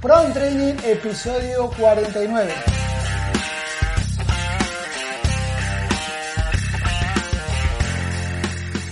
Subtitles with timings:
[0.00, 2.52] Pro Training, episodio 49.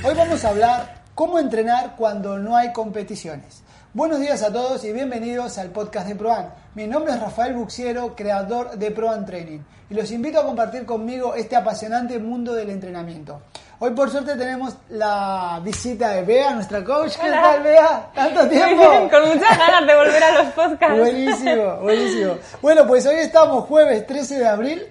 [0.03, 3.63] Hoy vamos a hablar cómo entrenar cuando no hay competiciones.
[3.95, 6.53] Buenos días a todos y bienvenidos al podcast de ProAn.
[6.75, 11.37] Mi nombre es Rafael Buxiero, creador de ProAn Training, y los invito a compartir conmigo
[11.37, 13.43] este apasionante mundo del entrenamiento.
[13.79, 17.13] Hoy por suerte tenemos la visita de Bea, nuestra coach.
[17.17, 18.11] ¿Qué tal, Bea?
[18.15, 18.89] ¿Tanto tiempo?
[18.89, 20.99] Bien, con muchas ganas de volver a los podcasts.
[20.99, 22.39] Buenísimo, buenísimo.
[22.63, 24.83] Bueno, pues hoy estamos jueves 13 de abril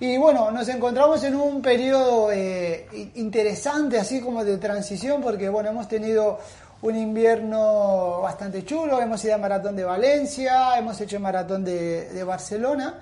[0.00, 5.70] y bueno, nos encontramos en un periodo eh, interesante, así como de transición, porque bueno,
[5.70, 6.38] hemos tenido
[6.82, 12.22] un invierno bastante chulo, hemos ido a Maratón de Valencia, hemos hecho Maratón de, de
[12.22, 13.00] Barcelona.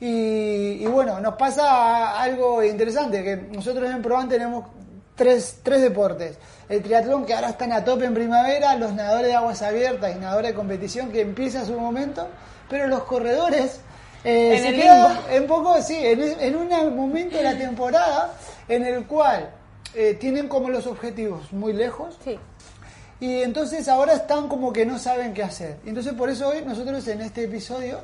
[0.00, 4.64] Y, y, bueno, nos pasa algo interesante, que nosotros en Proban tenemos
[5.16, 6.38] tres, tres deportes.
[6.68, 10.18] El triatlón que ahora están a tope en primavera, los nadadores de aguas abiertas y
[10.18, 12.28] nadadores de competición que empieza su momento,
[12.70, 13.80] pero los corredores
[14.24, 18.34] eh, En se el quedan en poco, sí, en, en un momento de la temporada
[18.68, 19.50] en el cual
[19.94, 22.38] eh, tienen como los objetivos muy lejos Sí.
[23.20, 25.78] y entonces ahora están como que no saben qué hacer.
[25.86, 28.00] Entonces por eso hoy nosotros en este episodio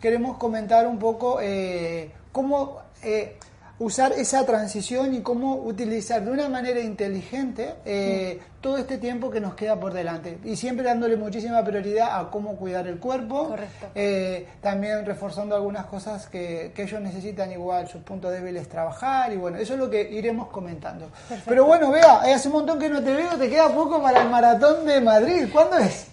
[0.00, 3.36] queremos comentar un poco eh, cómo eh,
[3.80, 9.40] usar esa transición y cómo utilizar de una manera inteligente eh, todo este tiempo que
[9.40, 10.38] nos queda por delante.
[10.44, 13.54] Y siempre dándole muchísima prioridad a cómo cuidar el cuerpo,
[13.94, 19.36] eh, también reforzando algunas cosas que, que ellos necesitan igual, sus puntos débiles trabajar y
[19.36, 21.10] bueno, eso es lo que iremos comentando.
[21.46, 24.22] Pero bueno, vea, eh, hace un montón que no te veo, te queda poco para
[24.22, 25.46] el maratón de Madrid.
[25.52, 26.08] ¿Cuándo es?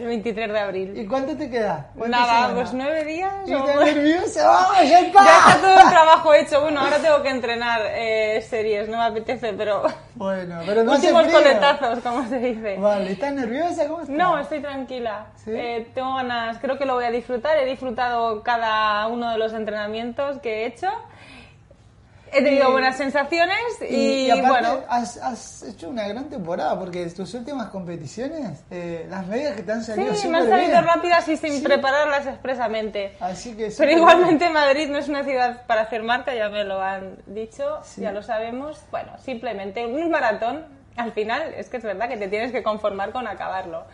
[0.00, 0.96] El 23 de abril.
[0.98, 1.88] ¿Y cuánto te queda?
[1.96, 3.32] ¿Cuántas Nada, pues nueve días.
[3.46, 4.46] ¿Y o- nerviosa?
[4.48, 5.24] ¡Vamos, ya está!
[5.24, 6.60] Ya está todo el trabajo hecho.
[6.62, 9.82] Bueno, ahora tengo que entrenar eh, series, no me apetece, pero.
[10.20, 11.38] Bueno, pero no hace Últimos frío.
[11.38, 12.76] coletazos, como se dice.
[12.76, 13.86] Vale, ¿estás nerviosa?
[13.88, 14.14] ¿Cómo estás?
[14.16, 15.26] No, estoy tranquila.
[15.36, 15.50] ¿Sí?
[15.54, 17.56] Eh, tengo ganas, creo que lo voy a disfrutar.
[17.56, 20.88] He disfrutado cada uno de los entrenamientos que he hecho.
[22.32, 24.84] He tenido Y- buenas sensaciones y, y aparte, bueno.
[24.88, 29.72] has, has hecho una gran temporada porque tus últimas competiciones, eh, las medias que te
[29.72, 30.84] han Sí, salido me súper han salido bien.
[30.84, 31.62] rápidas y sin Sí.
[31.62, 33.16] prepararlas expresamente.
[33.20, 36.80] Así que Pero igualmente Madrid no es una ciudad para hacer marca, ya me lo
[36.80, 38.00] han dicho, Sí.
[38.02, 38.80] ya lo sabemos.
[38.90, 40.66] Bueno, simplemente un maratón,
[40.96, 43.84] al final, es que es verdad que te tienes que conformar con acabarlo.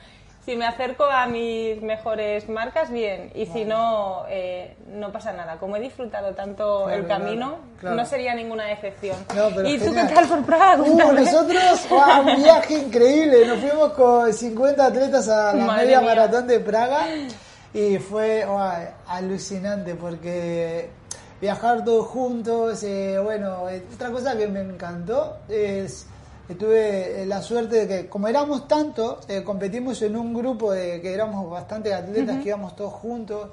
[0.46, 5.56] Si me acerco a mis mejores marcas, bien, y si no, eh, no pasa nada.
[5.58, 7.96] Como he disfrutado tanto Claro, el camino, claro, claro.
[7.96, 9.16] no sería ninguna excepción.
[9.34, 10.80] No, pero ¿Y tú qué tal por Praga?
[10.80, 13.44] Uh, nosotros, wow, un viaje increíble.
[13.44, 16.08] Nos fuimos con 50 atletas a la Madre media mía.
[16.10, 17.06] maratón de Praga
[17.74, 18.60] y fue wow,
[19.08, 20.90] alucinante porque
[21.40, 26.06] viajar todos juntos, eh, bueno, eh, otra cosa que me encantó es
[26.54, 31.00] tuve eh, la suerte de que como éramos tantos, eh, competimos en un grupo de
[31.00, 33.50] que éramos bastantes atletas que íbamos todos juntos.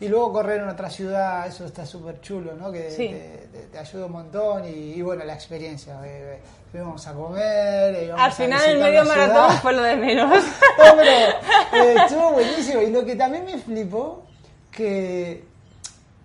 [0.00, 2.72] Y luego correr en otra ciudad, eso está súper chulo, ¿no?
[2.72, 3.06] Que Sí.
[3.08, 5.94] te, te- te ayuda un montón y, y bueno, la experiencia.
[6.04, 6.40] eh, eh,
[6.72, 8.02] Fuimos a comer.
[8.04, 10.30] íbamos Al a final el visitar medio maratón fue lo de menos.
[10.34, 12.80] No, pero eh, estuvo buenísimo.
[12.82, 14.24] Y lo que también me flipó,
[14.72, 15.44] que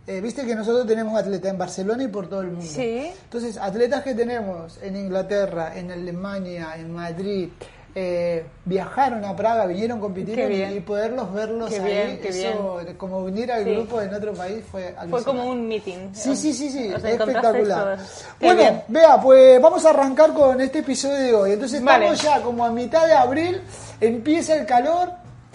[0.08, 2.66] eh, viste que nosotros tenemos atletas en Barcelona y por todo el mundo.
[2.66, 3.12] Sí.
[3.24, 7.50] Entonces, atletas que tenemos en Inglaterra, en Alemania, en Madrid,
[8.00, 10.78] eh, viajaron a Praga, vinieron, compitieron y, bien.
[10.78, 13.72] y poderlos verlos Qué ahí, bien, qué eso, como unir al Sí.
[13.74, 15.26] grupo en otro país fue Fue alucinante.
[15.26, 16.10] como un meeting.
[16.14, 17.98] Sí, sí, sí, sí, espectacular.
[18.40, 18.84] Bueno, bien.
[18.88, 21.52] vea, pues vamos a arrancar con este episodio de hoy.
[21.54, 23.62] Entonces estamos ya como a mitad de abril,
[24.00, 25.10] empieza el calor.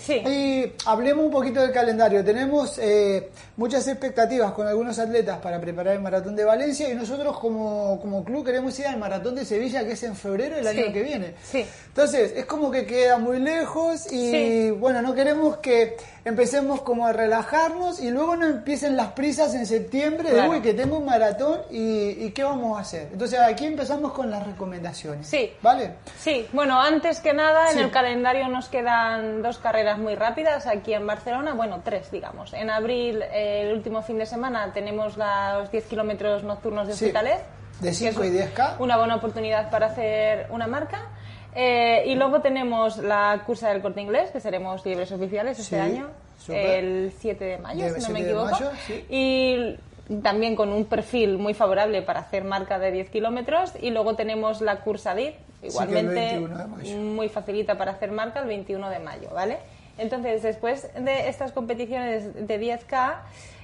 [0.04, 0.14] Sí.
[0.14, 2.24] Y hablemos un poquito del calendario.
[2.24, 7.38] Tenemos eh, muchas expectativas con algunos atletas para preparar el maratón de Valencia y nosotros
[7.38, 10.78] como, como club queremos ir al maratón de Sevilla que es en febrero del Sí.
[10.82, 11.34] año que viene.
[11.44, 11.64] Sí.
[11.88, 17.12] Entonces, es como que queda muy lejos y bueno, no queremos que empecemos como a
[17.12, 20.50] relajarnos y luego no empiecen las prisas en septiembre de, Claro.
[20.52, 23.08] uy, que tengo un maratón y, y qué vamos a hacer.
[23.12, 25.26] Entonces, aquí empezamos con las recomendaciones.
[25.26, 25.52] Sí.
[25.62, 25.94] ¿Vale?
[26.18, 27.78] Sí, bueno, antes que nada, Sí.
[27.78, 32.52] en el calendario nos quedan dos carreras muy rápidas aquí en Barcelona, bueno, tres, digamos.
[32.52, 37.06] En abril, eh, el último fin de semana, tenemos los 10 kilómetros nocturnos de Sí.
[37.06, 37.40] Hospitalet.
[37.80, 38.76] De que 5 y es 10K.
[38.78, 41.08] Una buena oportunidad para hacer una marca.
[41.54, 45.80] Eh, y luego tenemos la cursa del corte inglés, que seremos libres oficiales este Sí,
[45.80, 46.08] año,
[46.48, 48.50] el 7 de mayo, si no me 7 de equivoco.
[48.50, 49.04] mayo, sí.
[49.10, 49.76] Y
[50.22, 53.72] también con un perfil muy favorable para hacer marca de 10 kilómetros.
[53.80, 56.96] Y luego tenemos la cursa DIT, igualmente 21 de mayo.
[56.96, 59.58] muy facilita para hacer marca el 21 de mayo, ¿vale?
[59.98, 63.16] Entonces, después de estas competiciones de 10K,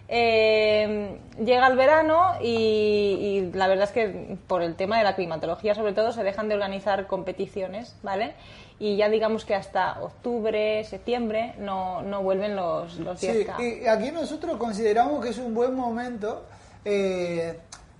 [0.08, 5.14] eh, llega el verano y, y la verdad es que por el tema de la
[5.14, 8.34] climatología sobre todo se dejan de organizar competiciones, ¿vale?
[8.81, 13.56] y ya digamos que hasta octubre, septiembre no, no vuelven los, los 10K.
[13.56, 16.44] Sí, y aquí nosotros consideramos que es un buen momento
[16.84, 17.58] eh,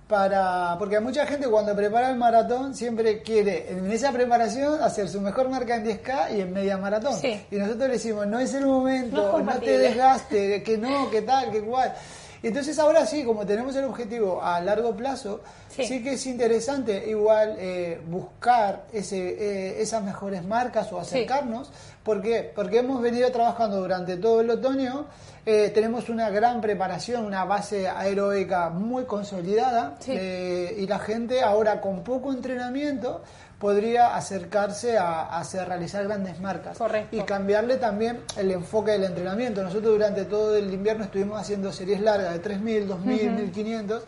[0.09, 5.21] para porque mucha gente cuando prepara el maratón siempre quiere en esa preparación hacer su
[5.21, 7.13] mejor marca en 10K y en media maratón.
[7.13, 7.45] Sí.
[7.51, 11.51] Y nosotros le decimos, no es el momento, No te desgaste, que no, que tal,
[11.51, 11.93] que cual.
[12.41, 16.01] Y entonces ahora sí, como tenemos el objetivo a largo plazo, sí, Sí.
[16.01, 21.69] que es interesante igual eh, buscar ese, eh, esas mejores marcas o acercarnos.
[22.01, 22.51] ¿Por qué?
[22.55, 25.05] Porque hemos venido trabajando durante todo el otoño,
[25.51, 30.11] eh, tenemos una gran preparación, una base aeróbica muy consolidada Sí.
[30.15, 33.23] eh, y la gente ahora con poco entrenamiento
[33.57, 37.15] podría acercarse a, a hacer, realizar grandes marcas Correcto.
[37.15, 39.63] y cambiarle también el enfoque del entrenamiento.
[39.63, 44.01] Nosotros durante todo el invierno estuvimos haciendo series largas de 3.000, 2.000, 1.500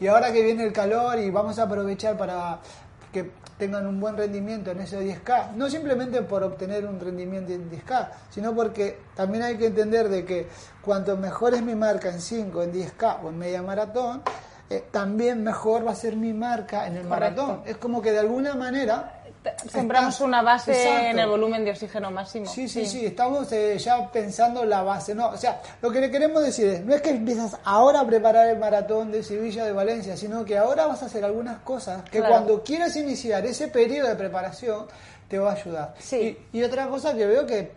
[0.00, 2.58] y ahora que viene el calor y vamos a aprovechar para
[3.12, 7.70] que tengan un buen rendimiento en ese 10K, no simplemente por obtener un rendimiento en
[7.70, 10.48] 10K, sino porque también hay que entender de que
[10.80, 14.22] cuanto mejor es mi marca en 5, en 10K o en media maratón,
[14.70, 17.42] eh, también mejor va a ser mi marca en el Correcto.
[17.46, 17.62] maratón.
[17.66, 19.19] Es como que de alguna manera
[19.70, 21.06] Sembramos estás- una base Exacto.
[21.06, 22.46] en el volumen de oxígeno máximo.
[22.46, 25.14] Sí, sí, sí, estamos eh, ya pensando la base.
[25.14, 28.06] No, o sea, lo que le queremos decir es, no es que empiezas ahora a
[28.06, 32.02] preparar el maratón de Sevilla de Valencia, sino que ahora vas a hacer algunas cosas
[32.10, 32.34] que Claro.
[32.34, 34.86] cuando quieras iniciar ese periodo de preparación
[35.28, 35.94] te va a ayudar.
[35.98, 36.36] Sí.
[36.52, 37.72] Y, y otra cosa que veo que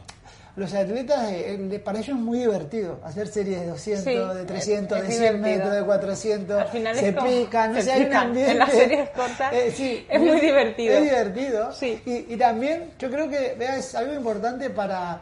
[0.55, 4.45] los atletas, eh, eh, para ellos es muy divertido hacer series de 200, Sí, de
[4.45, 5.57] 300, es- de es 100 divertido.
[5.65, 8.27] metros, de 400, Al final se pican, no se sé, hay un pican.
[8.27, 8.51] ambiente.
[8.51, 10.93] En las series cortas sí, es muy divertido.
[10.95, 11.71] Es divertido.
[11.73, 12.01] Sí.
[12.05, 15.21] Y, y también yo creo que vea, es algo importante para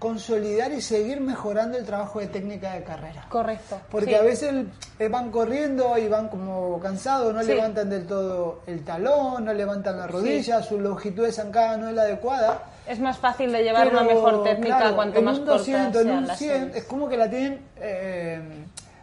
[0.00, 3.24] consolidar y seguir mejorando el trabajo de técnica de carrera.
[3.28, 3.80] Correcto.
[3.88, 4.14] Porque sí.
[4.16, 4.52] a veces
[4.98, 7.48] eh, van corriendo y van como cansados, no Sí.
[7.54, 11.94] levantan del todo el talón, no levantan la rodilla, su longitud de zancada no es
[11.94, 12.64] la adecuada.
[12.86, 15.66] Es más fácil de llevar Pero, una mejor técnica claro, cuanto en más un cortas
[15.66, 16.76] 200, en sean un las 100, series.
[16.76, 18.40] es como que la tienen, eh,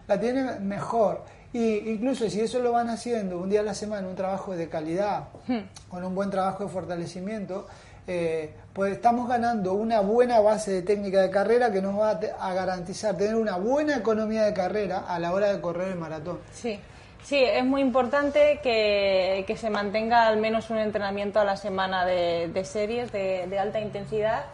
[0.08, 1.24] la tienen mejor.
[1.54, 4.70] Y incluso si eso lo van haciendo un día a la semana, un trabajo de
[4.70, 5.60] calidad, Hmm.
[5.90, 7.68] con un buen trabajo de fortalecimiento,
[8.06, 12.54] eh, pues estamos ganando una buena base de técnica de carrera que nos va a
[12.54, 16.40] garantizar tener una buena economía de carrera a la hora de correr el maratón.
[16.54, 16.80] Sí.
[17.24, 22.06] Sí, es muy importante que, que se mantenga al menos un entrenamiento a la semana
[22.06, 24.46] de, de series de, de alta intensidad,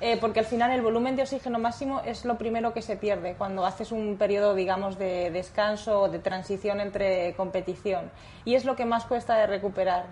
[0.00, 3.34] eh, porque al final el volumen de oxígeno máximo es lo primero que se pierde
[3.36, 8.10] cuando haces un periodo, digamos, de descanso o de transición entre competición.
[8.44, 10.04] Y es lo que más cuesta de recuperar.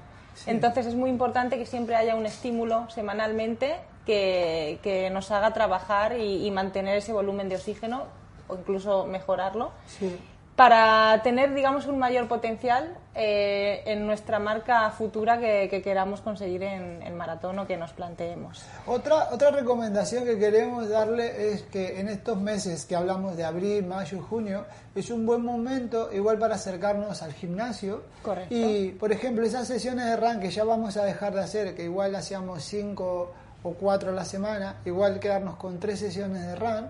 [0.46, 3.76] Entonces es muy importante que siempre haya un estímulo semanalmente
[4.06, 8.04] que, que nos haga trabajar y, y mantener ese volumen de oxígeno
[8.46, 10.16] o incluso mejorarlo Sí.
[10.58, 16.64] Para tener, digamos, un mayor potencial eh, en nuestra marca futura que, que queramos conseguir
[16.64, 18.64] en el maratón o que nos planteemos.
[18.84, 23.86] Otra, otra recomendación que queremos darle es que en estos meses que hablamos de abril,
[23.86, 24.64] mayo, junio,
[24.96, 28.02] es un buen momento igual para acercarnos al gimnasio.
[28.24, 28.52] Correcto.
[28.52, 31.84] Y, por ejemplo, esas sesiones de run que ya vamos a dejar de hacer, que
[31.84, 33.32] igual hacíamos cinco
[33.62, 36.88] o cuatro a la semana, igual quedarnos con tres sesiones de run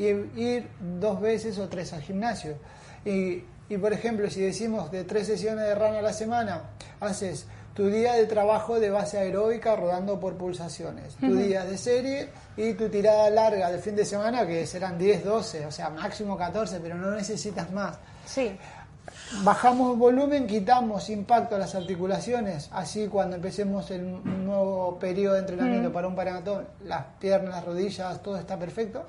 [0.00, 0.06] y
[0.42, 2.56] ir dos veces o tres al gimnasio.
[3.04, 6.70] Y, y, por ejemplo, si decimos de tres sesiones de run a la semana,
[7.00, 12.28] haces tu día de trabajo de base aeróbica rodando por pulsaciones, tu día de serie
[12.56, 16.36] y tu tirada larga de fin de semana que serán 10, 12, o sea, máximo
[16.36, 17.98] 14, pero no necesitas más.
[18.26, 18.56] Sí,
[19.42, 24.02] Bajamos volumen, quitamos impacto a las articulaciones, así cuando empecemos el
[24.44, 29.04] nuevo periodo de entrenamiento para un maratón, las piernas, las rodillas, todo está perfecto.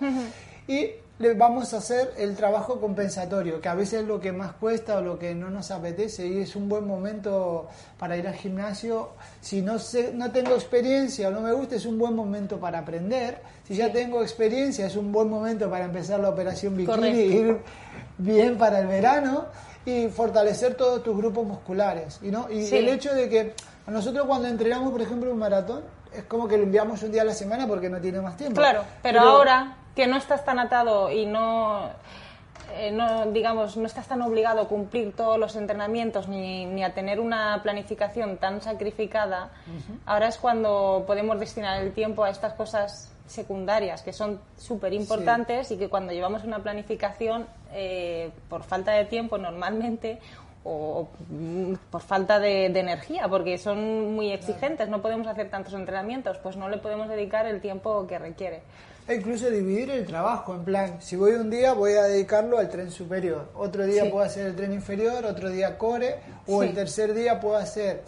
[0.67, 4.51] Y le vamos a hacer el trabajo compensatorio, que a veces es lo que más
[4.53, 8.33] cuesta o lo que no nos apetece y es un buen momento para ir al
[8.33, 9.11] gimnasio.
[9.39, 12.79] Si no, sé, no tengo experiencia o no me gusta, es un buen momento para
[12.79, 13.39] aprender.
[13.65, 17.17] Si ya tengo experiencia, es un buen momento para empezar la operación bikini Correcto.
[17.17, 17.57] y ir
[18.17, 19.45] bien para el verano
[19.85, 22.19] y fortalecer todos tus grupos musculares.
[22.23, 22.51] Y, ¿no?
[22.51, 22.75] y Sí.
[22.75, 23.53] el hecho de que
[23.87, 27.21] a nosotros cuando entrenamos, por ejemplo, un maratón, es como que lo enviamos un día
[27.21, 28.59] a la semana porque no tiene más tiempo.
[28.59, 31.89] claro, pero, ahora que no estás tan atado y no,
[32.73, 36.93] eh, no, digamos, no estás tan obligado a cumplir todos los entrenamientos ni, ni a
[36.93, 39.51] tener una planificación tan sacrificada,
[40.05, 45.71] ahora es cuando podemos destinar el tiempo a estas cosas secundarias que son súper importantes
[45.71, 50.19] y que cuando llevamos una planificación eh, por falta de tiempo normalmente
[50.63, 55.73] o mm, por falta de, de energía porque son muy exigentes no podemos hacer tantos
[55.73, 58.61] entrenamientos pues no le podemos dedicar el tiempo que requiere
[59.07, 62.69] E incluso dividir el trabajo, en plan, si voy un día voy a dedicarlo al
[62.69, 64.09] tren superior, otro día Sí.
[64.09, 66.15] puedo hacer el tren inferior, otro día core,
[66.47, 66.69] o Sí.
[66.69, 68.01] el tercer día puedo hacer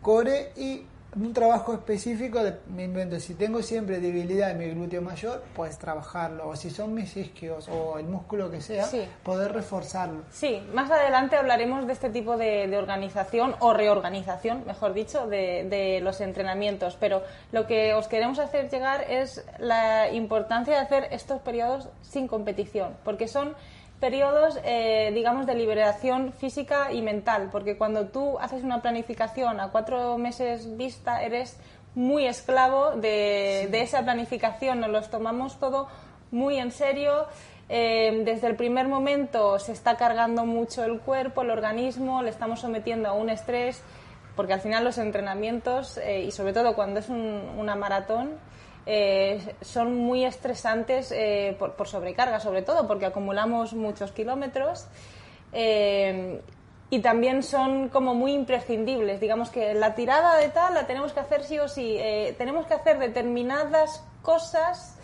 [0.00, 0.84] core y
[1.16, 5.78] un trabajo específico, de, me invento, si tengo siempre debilidad en mi glúteo mayor, puedes
[5.78, 8.86] trabajarlo, o si son mis isquios o el músculo que sea,
[9.22, 10.22] poder reforzarlo.
[10.30, 16.00] Sí, más adelante hablaremos de este tipo de, organización o reorganización, mejor dicho, de, de,
[16.00, 17.22] los entrenamientos, pero
[17.52, 22.96] lo que os queremos hacer llegar es la importancia de hacer estos periodos sin competición,
[23.04, 23.54] porque son
[24.00, 29.70] periodos, eh, digamos, de liberación física y mental, porque cuando tú haces una planificación a
[29.70, 31.58] cuatro meses vista, eres
[31.94, 35.88] muy esclavo de, esa planificación, nos los tomamos todo
[36.30, 37.26] muy en serio.
[37.68, 42.60] Eh, desde el primer momento se está cargando mucho el cuerpo, el organismo, le estamos
[42.60, 43.82] sometiendo a un estrés,
[44.36, 48.38] porque al final los entrenamientos, eh, y sobre todo cuando es una maratón,
[48.90, 54.86] eh, son muy estresantes eh, por, sobrecarga, sobre todo porque acumulamos muchos kilómetros.
[55.52, 56.40] Eh,
[56.88, 59.20] y también son como muy imprescindibles.
[59.20, 61.98] Digamos que la tirada de tal la tenemos que hacer sí o sí.
[62.38, 64.96] tenemos que hacer determinadas cosas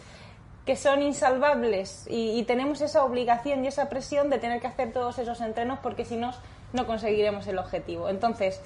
[0.65, 4.95] que son insalvables y, y, tenemos esa obligación y esa presión de tener que hacer
[4.95, 6.33] todos esos entrenos porque si no,
[6.73, 8.09] no conseguiremos el objetivo.
[8.09, 8.63] Entonces,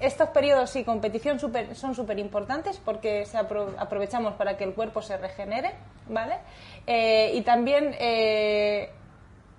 [0.00, 3.24] estos periodos y competición son súper importantes porque
[3.78, 5.72] aprovechamos para que el cuerpo se regenere,
[6.08, 6.36] ¿vale?
[6.86, 8.90] Eh, y también eh,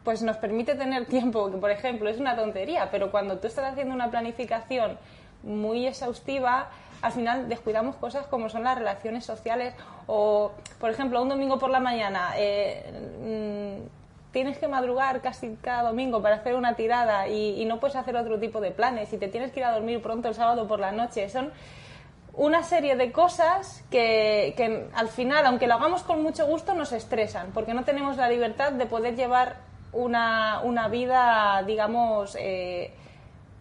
[0.04, 3.72] pues nos permite tener tiempo, que por ejemplo es una tontería, pero cuando tú estás
[3.72, 4.98] haciendo una planificación
[5.44, 6.70] muy exhaustiva,
[7.02, 9.74] al final descuidamos cosas como son las relaciones sociales
[10.08, 12.34] o, por ejemplo, un domingo por la mañana.
[12.38, 13.99] Eh, mm,
[14.32, 18.40] tienes que madrugar casi cada domingo para hacer una tirada y, no puedes hacer otro
[18.40, 20.92] tipo de planes y te tienes que ir a dormir pronto el sábado por la
[20.92, 21.30] noche.
[21.30, 21.52] Son
[22.34, 26.92] una serie de cosas que, que al final, aunque lo hagamos con mucho gusto, nos
[26.92, 29.58] estresan porque no tenemos la libertad de poder llevar
[29.92, 32.94] una, una vida, digamos, eh,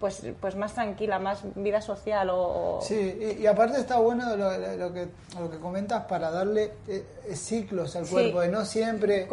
[0.01, 2.79] pues, pues más tranquila, más vida social o...
[2.83, 7.97] Sí, y, aparte está bueno lo, lo, que, lo que comentas para darle eh, ciclos
[7.97, 9.27] al cuerpo, de no siempre...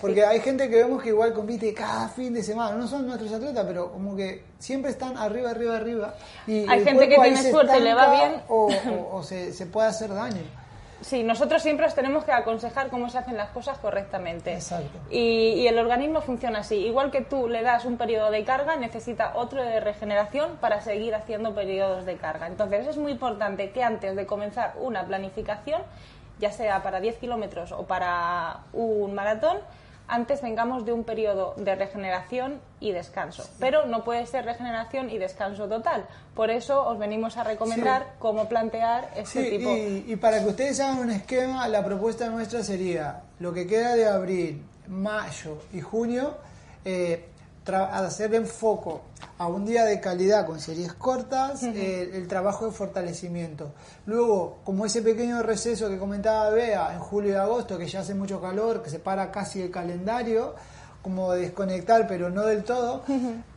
[0.00, 3.32] porque hay gente que vemos que igual compite cada fin de semana, no son nuestros
[3.32, 6.14] atletas, pero como que siempre están arriba, arriba, arriba.
[6.46, 8.42] Y hay gente que tiene suerte y le va bien.
[8.48, 8.70] O,
[9.12, 10.42] o, se, se puede hacer daño.
[11.00, 14.54] Sí, nosotros siempre os tenemos que aconsejar cómo se hacen las cosas correctamente.
[14.54, 14.98] Exacto.
[15.10, 16.76] Y, el organismo funciona así.
[16.76, 21.14] Igual que tú le das un periodo de carga, necesita otro de regeneración para seguir
[21.14, 22.46] haciendo periodos de carga.
[22.46, 25.82] Entonces es muy importante que antes de comenzar una planificación,
[26.38, 29.58] ya sea para 10 kilómetros o para un maratón,
[30.08, 33.48] antes vengamos de un periodo de regeneración y descanso.
[33.58, 36.06] Pero no puede ser regeneración y descanso total.
[36.34, 39.70] Por eso os venimos a recomendar cómo plantear este tipo.
[39.70, 43.94] Y, y para que ustedes hagan un esquema, la propuesta nuestra sería lo que queda
[43.94, 46.34] de abril, mayo y junio,
[46.84, 47.28] eh,
[47.72, 49.02] hacer enfoco
[49.38, 53.72] a un día de calidad con series cortas, eh, el trabajo de fortalecimiento.
[54.06, 58.14] Luego, como ese pequeño receso que comentaba Bea en julio y agosto, que ya hace
[58.14, 60.54] mucho calor, que se para casi el calendario,
[61.02, 63.02] como desconectar, pero no del todo,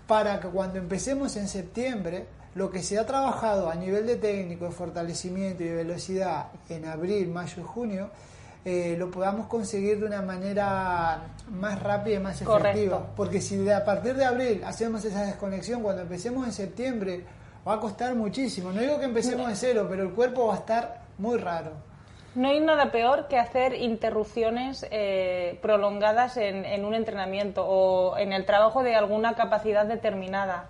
[0.07, 4.65] para que cuando empecemos en septiembre, lo que se ha trabajado a nivel de técnico,
[4.65, 8.09] de fortalecimiento y de velocidad en abril, mayo y junio,
[8.69, 13.13] eh, lo podamos conseguir de una manera más rápida y más efectiva.
[13.15, 17.23] Porque si de, a partir de abril hacemos esa desconexión, cuando empecemos en septiembre
[17.65, 18.73] va a costar muchísimo.
[18.73, 21.71] No digo que empecemos de cero, pero el cuerpo va a estar muy raro.
[22.35, 28.33] No hay nada peor que hacer interrupciones eh, prolongadas en, en, un entrenamiento o en
[28.33, 30.67] el trabajo de alguna capacidad determinada.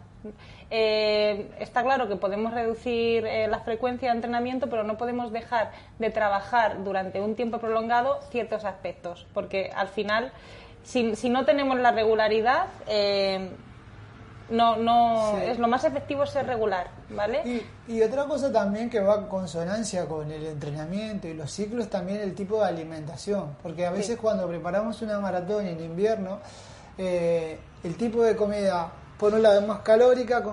[0.70, 5.72] Eh, está claro que podemos reducir eh, la frecuencia de entrenamiento, pero no podemos dejar
[6.00, 10.32] de trabajar durante un tiempo prolongado ciertos aspectos, porque al final,
[10.84, 13.50] si, no tenemos la regularidad, eh,
[14.50, 17.64] no, no es lo más efectivo es ser regular, ¿vale?
[17.88, 22.20] Y, otra cosa también que va en consonancia con el entrenamiento y los ciclos también
[22.20, 26.40] el tipo de alimentación, porque a veces cuando preparamos una maratón en invierno,
[26.98, 30.44] el tipo de comida por un lado es más calórica,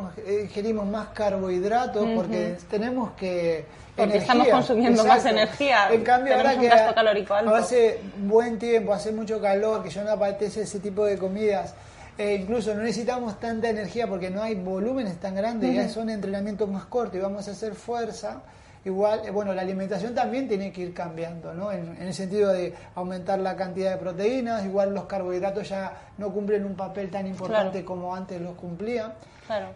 [0.43, 3.67] ingerimos más carbohidratos porque tenemos que...
[3.97, 5.89] Porque estamos consumiendo más energía.
[5.93, 10.81] En cambio, ahora que hace buen tiempo, hace mucho calor, que ya no apetece ese
[10.81, 11.75] tipo de comidas,
[12.19, 16.69] e incluso no necesitamos tanta energía porque no hay volúmenes tan grandes, ya son entrenamientos
[16.69, 18.43] más cortos y vamos a hacer fuerza
[18.85, 21.73] igual, eh, bueno, la alimentación también tiene que ir cambiando, ¿no?
[21.73, 26.65] En, el sentido de aumentar la cantidad de proteínas, igual los carbohidratos ya no cumplen
[26.65, 29.15] un papel tan importante como antes los cumplían.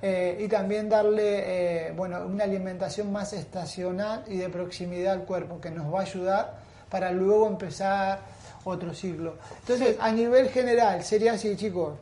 [0.00, 5.60] Eh, y también darle, eh, bueno, una alimentación más estacional y de proximidad al cuerpo,
[5.60, 6.54] que nos va a ayudar
[6.88, 8.20] para luego empezar
[8.64, 9.34] otro ciclo.
[9.60, 11.94] Entonces, a nivel general, sería así, chicos,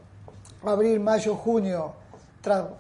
[0.65, 1.95] abril, mayo, junio,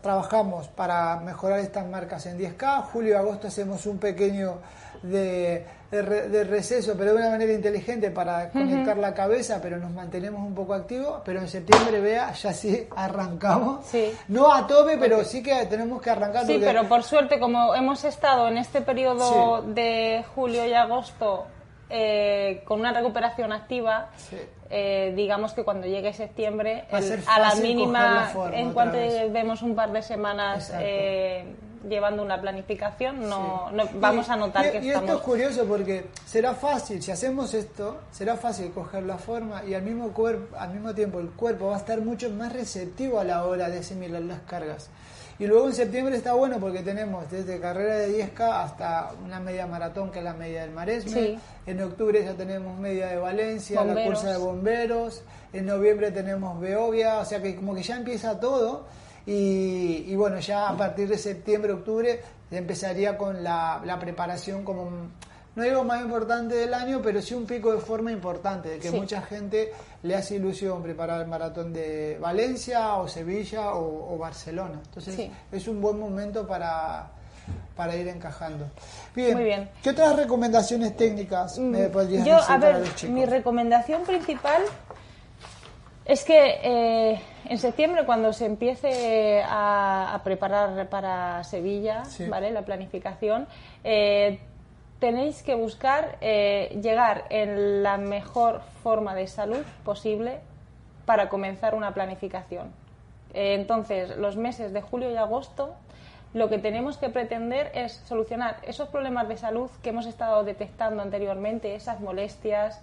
[0.02, 2.84] trabajamos para mejorar estas marcas en 10K.
[2.84, 4.58] Julio y agosto hacemos un pequeño
[5.02, 10.40] de, de, receso, pero de una manera inteligente para conectar la cabeza, pero nos mantenemos
[10.40, 11.20] un poco activos.
[11.24, 13.86] Pero en septiembre, vea, ya sí arrancamos.
[14.28, 16.46] No a tope, pero sí que tenemos que arrancar.
[16.46, 21.46] Sí, pero por suerte, como hemos estado en este periodo de julio y agosto
[21.88, 24.10] eh, con una recuperación activa,
[24.70, 28.98] eh, digamos que cuando llegue septiembre, a la mínima, en cuanto
[29.30, 31.44] vemos un par de semanas eh,
[31.88, 37.00] llevando una planificación, no, vamos a notar que y esto es curioso porque será fácil,
[37.00, 41.20] si hacemos esto, será fácil coger la forma y al mismo, cuerpo, al mismo tiempo
[41.20, 44.90] el cuerpo va a estar mucho más receptivo a la hora de asimilar las cargas.
[45.38, 49.66] Y luego en septiembre está bueno porque tenemos desde carrera de 10K hasta una media
[49.66, 51.38] maratón que es la media del Maresme.
[51.66, 55.22] En octubre ya tenemos media de Valencia, la cursa de bomberos.
[55.52, 58.86] En noviembre tenemos Beovia, o sea que como que ya empieza todo.
[59.26, 64.88] Y, bueno, ya a partir de septiembre, octubre, empezaría con la, la preparación como
[65.56, 68.90] no digo más importante del año, pero sí un pico de forma importante, de que
[68.90, 69.72] mucha gente
[70.02, 74.80] le hace ilusión preparar el maratón de Valencia o Sevilla o, Barcelona.
[74.84, 77.08] Entonces es un buen momento para,
[77.74, 78.66] para ir encajando.
[79.14, 79.70] Bien, Muy bien.
[79.82, 84.62] ¿qué otras recomendaciones técnicas me mm, podrías Yo, a ver, Mi recomendación principal
[86.04, 92.50] es que eh, en septiembre, cuando se empiece a, preparar para Sevilla, ¿vale?
[92.50, 93.48] La planificación,
[93.82, 94.38] eh,
[94.98, 100.40] tenéis que buscar eh, llegar en la mejor forma de salud posible
[101.04, 102.72] para comenzar una planificación.
[103.34, 105.74] Eh, entonces, los meses de julio y agosto,
[106.32, 111.02] lo que tenemos que pretender es solucionar esos problemas de salud que hemos estado detectando
[111.02, 112.80] anteriormente, esas molestias,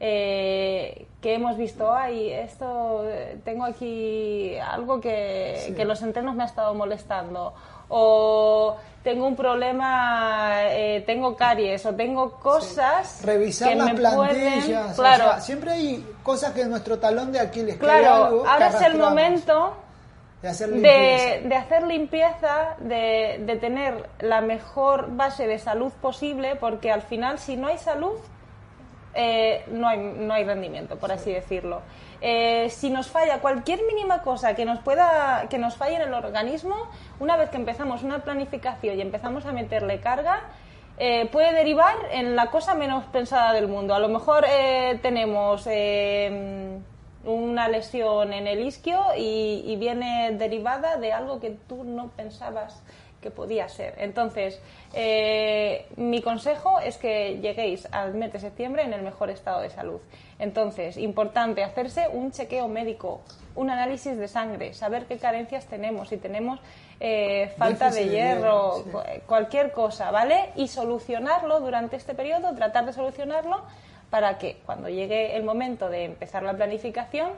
[0.00, 3.04] eh, que hemos visto, ay, esto,
[3.44, 7.54] tengo aquí algo que, que los entrenos me ha estado molestando,
[7.88, 13.20] o tengo un problema, eh, tengo caries o tengo cosas.
[13.24, 14.96] Revisar las plantillas.
[14.96, 15.40] claro.
[15.40, 17.76] siempre hay cosas que en nuestro talón de Aquiles.
[17.76, 19.76] Claro, ahora es el momento
[20.40, 26.56] de hacer limpieza, de, hacer limpieza de, de, tener la mejor base de salud posible,
[26.56, 28.18] porque al final, si no hay salud,
[29.14, 31.82] eh, no, hay, no hay rendimiento, por así decirlo.
[32.24, 36.14] Eh, si nos falla cualquier mínima cosa que nos pueda que nos falle en el
[36.14, 36.76] organismo,
[37.18, 40.40] una vez que empezamos una planificación y empezamos a meterle carga,
[40.98, 43.92] eh, puede derivar en la cosa menos pensada del mundo.
[43.92, 45.66] A lo mejor eh, tenemos
[47.24, 52.84] una lesión en el isquio y, y viene derivada de algo que tú no pensabas
[53.22, 53.94] que podía ser.
[53.96, 54.60] Entonces,
[54.92, 59.70] eh, mi consejo es que lleguéis al mes de septiembre en el mejor estado de
[59.70, 60.00] salud.
[60.38, 63.22] Entonces, importante hacerse un chequeo médico,
[63.54, 66.60] un análisis de sangre, saber qué carencias tenemos, si tenemos
[67.00, 68.84] eh, falta de hierro,
[69.26, 70.50] cualquier cosa, ¿vale?
[70.56, 73.62] Y solucionarlo durante este periodo, tratar de solucionarlo
[74.10, 77.30] para que cuando llegue el momento de empezar la planificación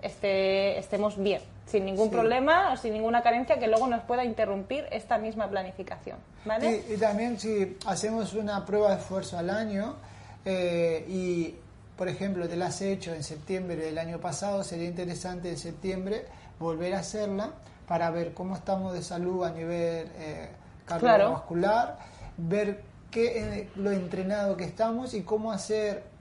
[0.00, 4.86] esté, estemos bien, sin ningún problema o sin ninguna carencia que luego nos pueda interrumpir
[4.90, 6.18] esta misma planificación.
[6.44, 6.84] ¿vale?
[6.88, 9.96] Y, también si hacemos una prueba de esfuerzo al año
[10.44, 11.54] eh, y,
[11.96, 16.26] por ejemplo, te la has hecho en septiembre del año pasado, sería interesante en septiembre
[16.58, 17.50] volver a hacerla
[17.86, 20.48] para ver cómo estamos de salud a nivel eh,
[20.86, 21.98] cardiovascular,
[22.36, 26.12] ver qué, eh, lo entrenado que estamos y cómo hacer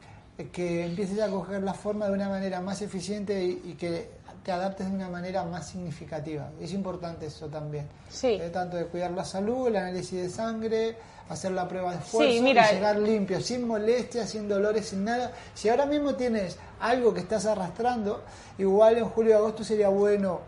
[0.51, 4.09] que empieces a coger la forma de una manera más eficiente y, que
[4.43, 6.49] te adaptes de una manera más significativa.
[6.59, 7.87] Es importante eso también.
[8.09, 8.39] Sí.
[8.41, 10.97] Eh, tanto de cuidar la salud, el análisis de sangre,
[11.29, 15.31] hacer la prueba de esfuerzo y llegar limpio, sin molestias, sin dolores, sin nada.
[15.53, 18.23] Si ahora mismo tienes algo que estás arrastrando,
[18.57, 20.41] igual en julio y agosto sería bueno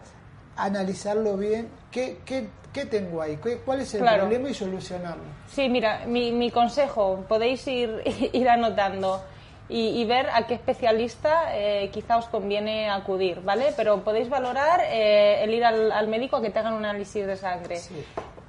[0.55, 1.69] analizarlo bien.
[1.91, 3.37] ¿Qué, qué, qué tengo ahí?
[3.63, 5.23] ¿Cuál es el problema y solucionarlo?
[5.51, 8.01] Sí, mira, mi, mi consejo, podéis ir,
[8.33, 9.21] ir anotando
[9.69, 13.73] y, ver a qué especialista eh, quizá os conviene acudir, ¿vale?
[13.75, 17.37] Pero podéis valorar eh, el ir al, médico a que te hagan un análisis de
[17.37, 17.79] sangre.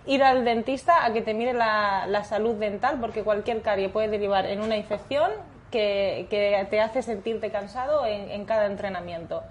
[0.07, 4.09] Ir al dentista a que te mire la, la, salud dental, porque cualquier carie puede
[4.09, 5.31] derivar en una infección
[5.71, 9.43] que, que te hace sentirte cansado en, en cada entrenamiento.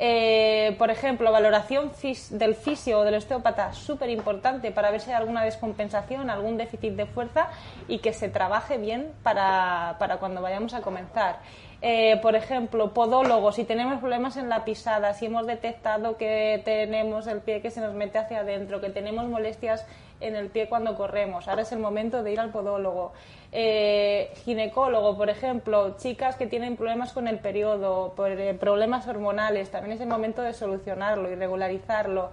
[0.00, 1.90] Eh, por ejemplo, valoración
[2.30, 6.92] del fisio o del osteópata, súper importante para ver si hay alguna descompensación, algún déficit
[6.92, 7.48] de fuerza
[7.88, 11.40] y que se trabaje bien para, para cuando vayamos a comenzar.
[11.80, 17.26] Eh, por ejemplo, podólogo, si tenemos problemas en la pisada, si hemos detectado que tenemos
[17.28, 19.86] el pie que se nos mete hacia adentro, que tenemos molestias
[20.20, 23.12] en el pie cuando corremos, ahora es el momento de ir al podólogo.
[23.52, 29.96] Eh, ginecólogo, por ejemplo, chicas que tienen problemas con el periodo, eh, problemas hormonales, también
[29.96, 32.30] es el momento de solucionarlo y regularizarlo.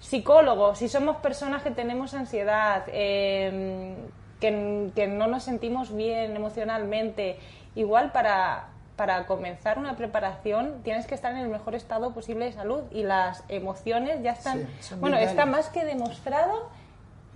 [0.00, 3.94] psicólogos, si somos personas que tenemos ansiedad, em,
[4.40, 7.38] que, que no nos sentimos bien emocionalmente,
[7.76, 12.52] igual para, para comenzar una preparación tienes que estar en el mejor estado posible de
[12.52, 16.68] salud y las emociones ya están, bueno, está más que demostrado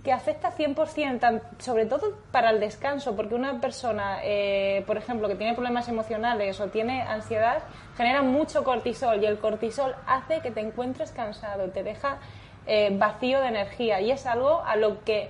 [0.03, 5.35] que afecta 100%, sobre todo para el descanso, porque una persona, eh, por ejemplo, que
[5.35, 7.63] tiene problemas emocionales o tiene ansiedad,
[7.97, 12.19] genera mucho cortisol y el cortisol hace que te encuentres cansado, te deja
[12.67, 13.99] eh, vacío de energía.
[14.01, 15.29] Y es algo a lo que,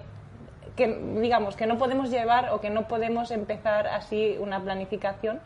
[0.76, 0.88] que,
[1.22, 5.40] digamos, que no podemos llevar o que no podemos empezar así una planificación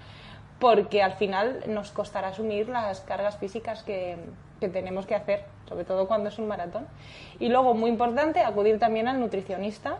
[0.60, 4.18] porque al final nos costará asumir las cargas físicas que,
[4.60, 6.86] que, tenemos que hacer, sobre todo cuando es un maratón.
[7.40, 10.00] Y luego, muy importante, acudir también al nutricionista,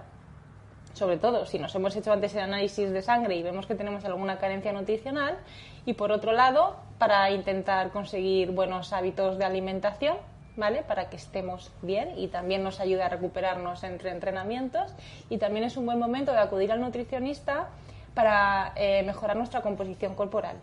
[0.92, 4.04] sobre todo si nos hemos hecho antes el análisis de sangre y vemos que tenemos
[4.04, 5.38] alguna carencia nutricional.
[5.86, 10.18] Y por otro lado, para intentar conseguir buenos hábitos de alimentación,
[10.58, 10.84] ¿vale?
[10.84, 14.94] Para que estemos bien y también nos ayude a recuperarnos entre entrenamientos.
[15.30, 17.70] Y también es un buen momento de acudir al nutricionista
[18.14, 20.58] para eh, mejorar nuestra composición corporal,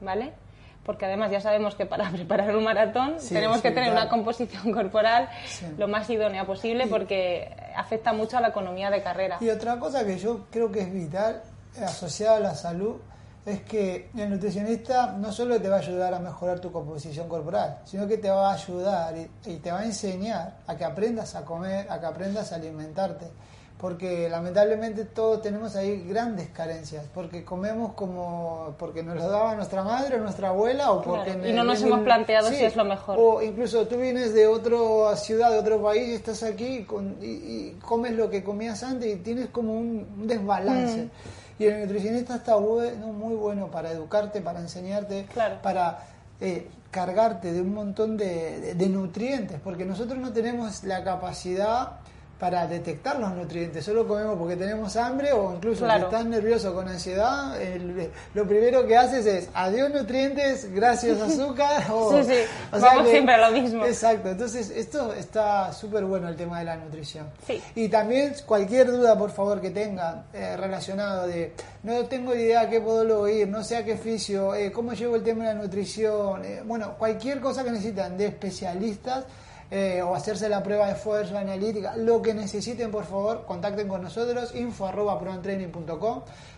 [0.00, 0.32] ¿vale?
[0.86, 5.28] Porque además ya sabemos que para preparar un maratón tenemos que tener una composición corporal
[5.76, 9.38] lo más idónea posible porque afecta mucho a la economía de carrera.
[9.40, 11.42] Y otra cosa que yo creo que es vital
[11.84, 12.96] asociada a la salud
[13.44, 17.78] es que el nutricionista no solo te va a ayudar a mejorar tu composición corporal,
[17.84, 21.44] sino que te va a ayudar y te va a enseñar a que aprendas a
[21.44, 23.26] comer, a que aprendas a alimentarte
[23.78, 29.82] porque lamentablemente todos tenemos ahí grandes carencias, porque comemos como porque nos lo daba nuestra
[29.84, 31.32] madre o nuestra abuela o porque...
[31.46, 33.16] y no nos hemos planteado si es lo mejor.
[33.18, 36.86] O incluso tú vienes de otra ciudad, de otro país, estás aquí
[37.20, 41.04] y, comes lo que comías antes y tienes como un, desbalance.
[41.04, 41.10] Mm.
[41.58, 45.26] Y el nutricionista está bueno, muy bueno para educarte, para enseñarte,
[45.62, 46.06] para...
[46.40, 51.98] Eh, cargarte de un montón de nutrientes, porque nosotros no tenemos la capacidad
[52.38, 53.84] para detectar los nutrientes.
[53.84, 57.56] Solo comemos porque tenemos hambre o incluso si estás nervioso con ansiedad,
[58.34, 61.84] lo primero que haces es adiós nutrientes, gracias azúcar.
[61.84, 63.84] sí, sí, vamos siempre a lo mismo.
[63.86, 67.26] Exacto, entonces esto está súper bueno el tema de la nutrición.
[67.74, 72.68] Y también cualquier duda, por favor, que tengan eh, relacionado de no tengo idea a
[72.68, 75.62] qué puedo ir, no sé a qué fisio, eh, cómo llevo el tema de la
[75.62, 79.24] nutrición, eh, bueno, cualquier cosa que necesitan de especialistas
[79.70, 84.02] eh, o hacerse la prueba de fuerza analítica, lo que necesiten, por favor, contacten con
[84.02, 85.20] nosotros, info arroba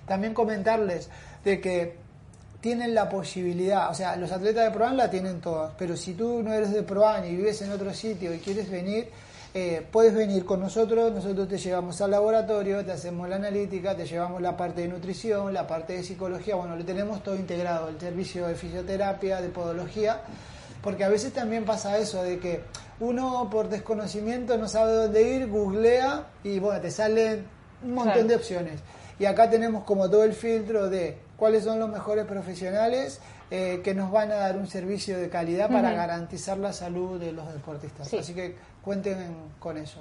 [0.06, 1.08] También comentarles
[1.44, 2.08] de que
[2.60, 6.42] tienen la posibilidad, o sea, los atletas de ProAn la tienen todas, pero si tú
[6.42, 9.08] no eres de ProAn y vives en otro sitio y quieres venir,
[9.54, 14.06] eh, puedes venir con nosotros, nosotros te llevamos al laboratorio, te hacemos la analítica, te
[14.06, 17.98] llevamos la parte de nutrición, la parte de psicología, bueno, le tenemos todo integrado, el
[17.98, 20.20] servicio de fisioterapia, de podología,
[20.82, 22.60] porque a veces también pasa eso, de que
[23.00, 27.46] uno por desconocimiento no sabe dónde ir, googlea y bueno, te salen
[27.82, 28.80] un montón de opciones.
[29.18, 33.94] Y acá tenemos como todo el filtro de cuáles son los mejores profesionales eh, que
[33.94, 38.12] nos van a dar un servicio de calidad para garantizar la salud de los deportistas.
[38.12, 40.00] Así que cuenten con eso.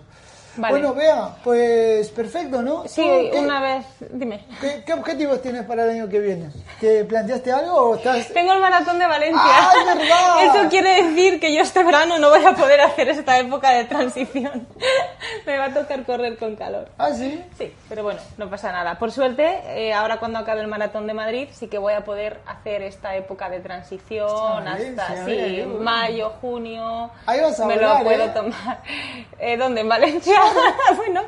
[0.57, 2.87] Bueno, vea, pues perfecto, ¿no?
[2.87, 4.45] Sí, una vez, dime.
[4.85, 6.49] ¿qué, objetivos tienes para el año que viene?
[6.79, 8.27] ¿Te planteaste algo o estás...?
[8.33, 9.41] Tengo el maratón de Valencia.
[9.43, 10.55] ¡Ah, verdad!
[10.55, 13.85] Eso quiere decir que yo este verano no voy a poder hacer esta época de
[13.85, 14.67] transición.
[15.45, 16.89] Me va a tocar correr con calor.
[16.97, 17.43] ¿Ah, sí?
[17.57, 18.97] Sí, pero bueno, no pasa nada.
[18.97, 22.39] Por suerte, eh, ahora cuando acabe el maratón de Madrid, sí que voy a poder
[22.45, 27.11] hacer esta época de transición hasta, sí, mayo, junio.
[27.25, 28.31] Ahí vas a Me lo puedo ¿eh?
[28.33, 28.81] tomar.
[29.39, 29.81] Eh, ¿Dónde?
[29.81, 30.39] ¿En Valencia?
[30.97, 31.21] bueno,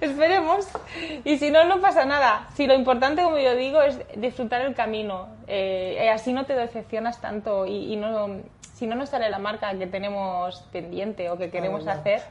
[0.00, 0.68] esperemos.
[1.24, 2.48] Y si no, no pasa nada.
[2.54, 5.28] Si lo importante, como yo digo, es disfrutar el camino.
[5.46, 8.40] Eh, así no te decepcionas tanto y, no,
[8.74, 12.22] si no nos sale la marca que tenemos pendiente o que queremos hacer,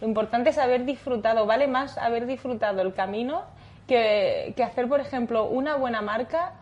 [0.00, 1.46] lo importante es haber disfrutado.
[1.46, 3.42] Vale más haber disfrutado el camino
[3.86, 6.54] que, que hacer, por ejemplo, una buena marca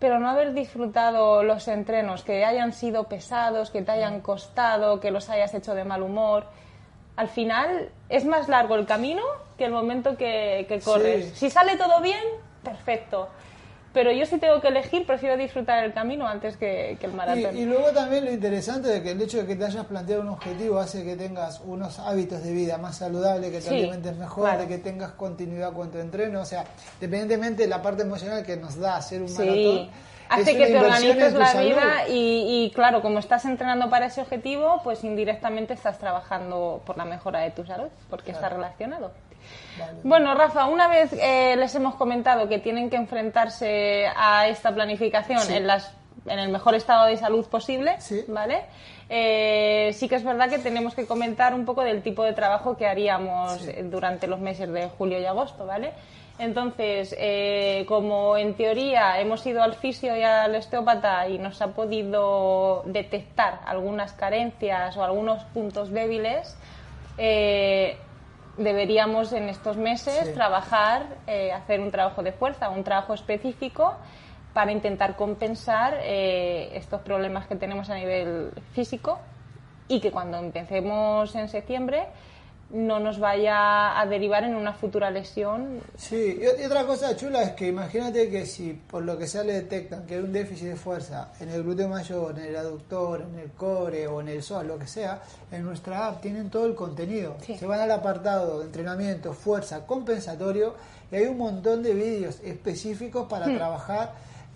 [0.00, 5.10] pero no haber disfrutado los entrenos, que hayan sido pesados, que te hayan costado, que
[5.10, 6.44] los hayas hecho de mal humor
[7.16, 9.22] al final es más largo el camino
[9.56, 11.32] que el momento que, corres.
[11.34, 12.22] Si sale todo bien,
[12.62, 13.28] perfecto.
[13.92, 17.56] Pero yo si tengo que elegir, prefiero disfrutar el camino antes que, el maratón.
[17.56, 20.30] Y, luego también lo interesante de que el hecho de que te hayas planteado un
[20.30, 24.66] objetivo hace que tengas unos hábitos de vida más saludables, que te alimentes mejor, de
[24.66, 26.40] que tengas continuidad con tu entreno.
[26.40, 29.88] O sea, independientemente de la parte emocional que nos da hacer un maratón
[30.28, 35.04] hace que te organices la vida y, claro, como estás entrenando para ese objetivo, pues
[35.04, 39.12] indirectamente estás trabajando por la mejora de tu salud, porque está relacionado.
[40.02, 45.40] Bueno, Rafa, una vez eh, les hemos comentado que tienen que enfrentarse a esta planificación
[45.50, 45.92] en las
[46.26, 48.24] en el mejor estado de salud posible, Sí.
[48.28, 48.62] ¿vale?
[49.08, 52.76] Eh, sí que es verdad que tenemos que comentar un poco del tipo de trabajo
[52.76, 53.72] que haríamos Sí.
[53.84, 55.92] durante los meses de julio y agosto, ¿vale?
[56.38, 61.68] Entonces, eh, como en teoría hemos ido al fisio y al osteópata y nos ha
[61.68, 66.58] podido detectar algunas carencias o algunos puntos débiles,
[67.18, 68.00] eh,
[68.56, 70.32] deberíamos en estos meses Sí.
[70.34, 73.96] trabajar, eh, hacer un trabajo de fuerza, un trabajo específico
[74.54, 79.18] para intentar compensar eh, estos problemas que tenemos a nivel físico
[79.88, 82.06] y que cuando empecemos en septiembre
[82.70, 85.80] no nos vaya a derivar en una futura lesión.
[85.96, 89.26] Sí, y ot- y otra cosa chula es que imagínate que si por lo que
[89.26, 92.56] sea le detectan que hay un déficit de fuerza en el glúteo mayor, en el
[92.56, 95.20] aductor, en el core o en el psoas, lo que sea,
[95.52, 97.36] en nuestra app tienen todo el contenido.
[97.42, 97.56] Sí.
[97.56, 100.74] Se van al apartado de entrenamiento, fuerza, compensatorio
[101.12, 103.56] y hay un montón de vídeos específicos para Hmm.
[103.56, 104.12] trabajar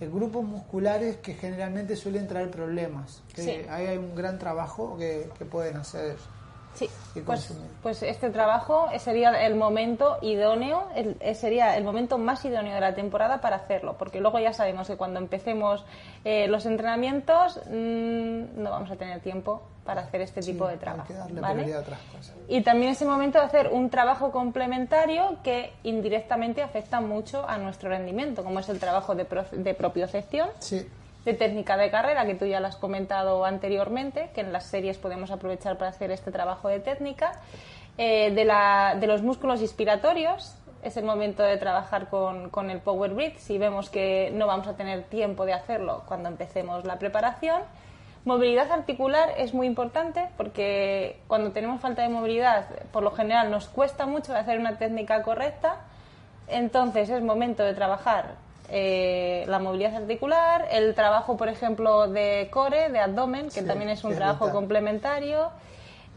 [0.07, 3.23] grupos musculares que generalmente suelen traer problemas.
[3.35, 3.51] Que Sí.
[3.69, 6.17] Ahí hay un gran trabajo que, que pueden hacer.
[6.79, 12.45] Sí, pues, pues este trabajo sería el momento idóneo, el- eh, sería el momento más
[12.45, 15.85] idóneo de la temporada para hacerlo, porque luego ya sabemos que cuando empecemos
[16.25, 21.07] eh, los entrenamientos mm, no vamos a tener tiempo para hacer este tipo de trabajo.
[21.09, 21.75] Hay que darle ¿vale?
[21.75, 22.37] a otras cosas.
[22.47, 27.57] Y también es el momento de hacer un trabajo complementario que indirectamente afecta mucho a
[27.59, 30.87] nuestro rendimiento, como es el trabajo de, pro- de propiocepción, Sí,
[31.25, 34.99] de técnica de carrera, que tú ya lo has comentado anteriormente, que en las series
[34.99, 37.33] podemos aprovechar para hacer este trabajo de técnica,
[37.99, 40.55] eh, de, la- de los músculos inspiratorios.
[40.83, 44.69] Es el momento de trabajar con, con el Power Breath si vemos que no vamos
[44.69, 47.63] a tener tiempo de hacerlo cuando empecemos la preparación.
[48.25, 53.69] Movilidad articular es muy importante porque cuando tenemos falta de movilidad, por lo general nos
[53.69, 55.77] cuesta mucho hacer una técnica correcta.
[56.47, 58.35] Entonces es momento de trabajar
[58.71, 63.91] eh, la movilidad articular, el trabajo, por ejemplo, de core, de abdomen, que Sí, también
[63.91, 65.51] es un trabajo complementario.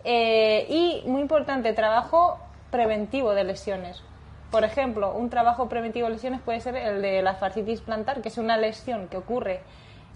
[0.04, 2.40] eh, y, muy importante, trabajo
[2.72, 4.02] preventivo de lesiones.
[4.50, 8.30] Por ejemplo, un trabajo preventivo de lesiones puede ser el de la fascitis plantar, que
[8.30, 9.62] es una lesión que ocurre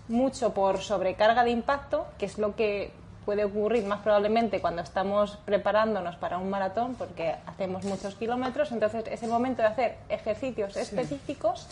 [0.07, 2.91] mucho por sobrecarga de impacto, que es lo que
[3.25, 9.03] puede ocurrir más probablemente cuando estamos preparándonos para un maratón, porque hacemos muchos kilómetros, entonces
[9.09, 11.67] es el momento de hacer ejercicios específicos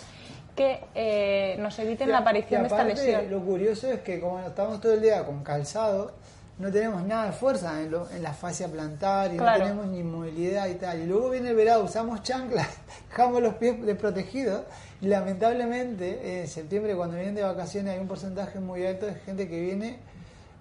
[0.55, 3.31] que eh, nos eviten la Y aparición de esta lesión.
[3.31, 6.11] Lo curioso es que como estamos todo el día con calzado,
[6.59, 9.59] no tenemos nada de fuerza en, lo- en la fascia plantar y Claro.
[9.59, 11.01] no tenemos ni movilidad y tal.
[11.01, 12.67] Y luego viene el verano, usamos chanclas,
[13.09, 14.61] dejamos los pies desprotegidos
[15.01, 19.47] y lamentablemente en septiembre cuando vienen de vacaciones hay un porcentaje muy alto de gente
[19.49, 19.97] que viene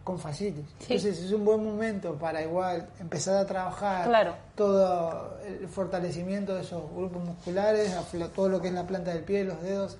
[0.04, 0.64] con fascitis.
[0.80, 0.94] Sí.
[0.94, 4.34] Entonces es un buen momento para igual empezar a trabajar Claro.
[4.56, 7.94] todo el fortalecimiento de esos grupos musculares,
[8.34, 9.96] todo lo que es la planta del pie, los dedos,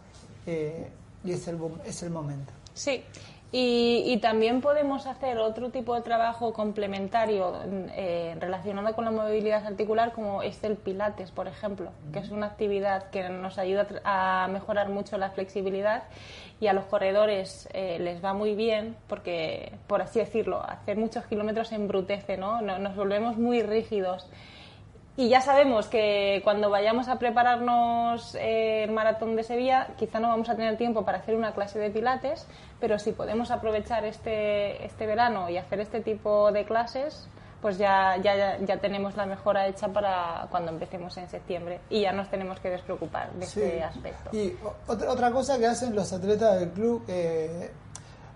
[0.47, 0.89] eh,
[1.25, 2.53] y es el, es el momento.
[2.75, 3.05] Sí,
[3.55, 7.53] y, y también podemos hacer otro tipo de trabajo complementario
[7.95, 12.47] eh, relacionado con la movilidad articular, como es el Pilates, por ejemplo, que es una
[12.47, 16.05] actividad que nos ayuda a mejorar mucho la flexibilidad
[16.61, 21.27] y a los corredores eh, les va muy bien porque, por así decirlo, hacer muchos
[21.27, 22.39] kilómetros embrutece.
[22.39, 24.31] No- Nos volvemos muy rígidos.
[25.15, 30.29] Y ya sabemos que cuando vayamos a prepararnos eh, el maratón de Sevilla, quizá no
[30.29, 32.47] vamos a tener tiempo para hacer una clase de pilates,
[32.81, 37.29] pero si podemos aprovechar este, este verano y hacer este tipo de clases,
[37.61, 42.13] pues ya, ya, ya- tenemos la mejora hecha para cuando empecemos en septiembre y ya
[42.13, 43.61] nos tenemos que despreocupar de Sí.
[43.61, 44.31] este aspecto.
[44.37, 44.57] Y
[44.89, 47.71] otra, otra cosa que hacen los atletas del club, eh,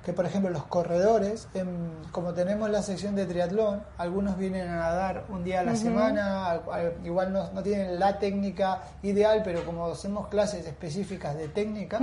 [0.07, 1.67] que por ejemplo los corredores, em,
[2.13, 6.47] como tenemos la sección de triatlón, algunos vienen a nadar un día a la semana,
[6.49, 11.49] al- al- igual no, no tienen la técnica ideal, pero como hacemos clases específicas de
[11.49, 11.99] técnica,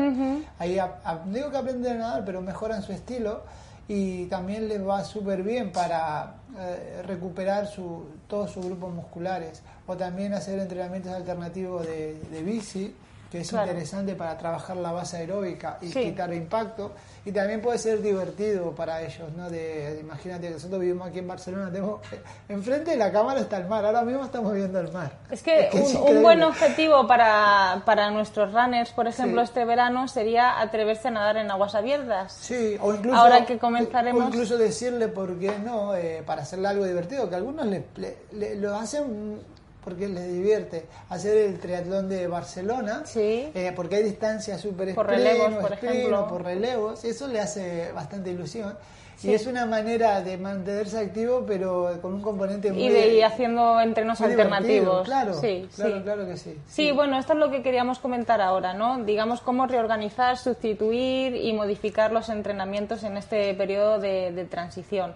[0.59, 3.43] ahí a- digo que aprenden a nadar, pero mejoran su estilo
[3.87, 9.95] y también les va súper bien para eh, recuperar su, todos sus grupos musculares o
[9.95, 12.93] también hacer entrenamientos alternativos de, de bici
[13.34, 13.65] que es Claro.
[13.72, 16.02] interesante para trabajar la base aeróbica y Sí.
[16.04, 16.91] quitar impacto
[17.26, 21.17] y también puede ser divertido para ellos no de, de- imagínate que nosotros vivimos aquí
[21.17, 22.02] en Barcelona tenemos
[22.48, 25.62] enfrente de la cámara está el mar ahora mismo estamos viendo el mar Es que,
[25.67, 26.22] es un, un increíble.
[26.22, 29.46] buen objetivo para, para nuestros runners, por ejemplo, Sí.
[29.46, 32.34] este verano sería atreverse a nadar en aguas abiertas.
[32.34, 36.67] Sí, o incluso, Ahora que comenzaremos- o incluso decirle por qué no, eh, para hacerle
[36.67, 39.41] algo divertido, que algunos le, le- le- lo hacen
[39.84, 43.52] porque les divierte hacer el triatlón de Barcelona, Sí.
[43.54, 46.28] eh, porque hay distancias súper Por relevos, por ejemplo.
[46.28, 48.76] por relevos, eso le hace bastante ilusión.
[49.15, 49.30] Sí.
[49.30, 52.84] Y es una manera de mantenerse activo, pero con un componente muy...
[52.84, 55.06] Y de ir haciendo entrenos alternativos.
[55.06, 56.02] Claro, sí, claro, sí.
[56.04, 56.58] claro que sí.
[56.67, 59.04] Sí, bueno, esto es lo que queríamos comentar ahora, ¿no?
[59.06, 65.13] Digamos, cómo reorganizar, sustituir y modificar los entrenamientos en este periodo de, de transición.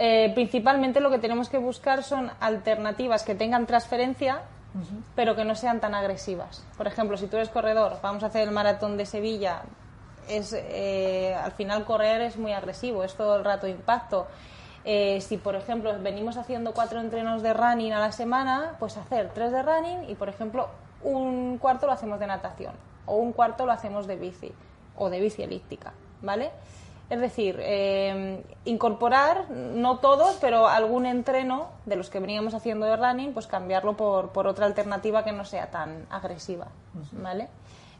[0.00, 4.42] Eh, principalmente lo que tenemos que buscar son alternativas que tengan transferencia,
[5.16, 6.64] pero que no sean tan agresivas.
[6.76, 9.62] Por ejemplo, si tú eres corredor, vamos a hacer el maratón de Sevilla,
[10.28, 14.28] es, eh, al final correr es muy agresivo, es todo el rato impacto.
[14.84, 19.30] Eh, si, por ejemplo, venimos haciendo cuatro entrenos de running a la semana, pues hacer
[19.34, 20.68] tres de running y, por ejemplo,
[21.02, 22.74] un cuarto lo hacemos de natación
[23.06, 24.52] o un cuarto lo hacemos de bici
[24.96, 26.50] o de bici elíptica, ¿vale?
[27.10, 32.96] Es decir, eh, incorporar, no todos, pero algún entreno de los que veníamos haciendo de
[32.96, 36.66] running, pues cambiarlo por, por otra alternativa que no sea tan agresiva,
[37.12, 37.48] ¿vale?